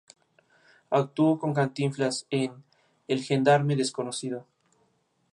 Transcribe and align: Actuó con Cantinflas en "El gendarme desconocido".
Actuó 0.89 1.37
con 1.37 1.53
Cantinflas 1.53 2.25
en 2.31 2.63
"El 3.07 3.21
gendarme 3.21 3.75
desconocido". 3.75 4.47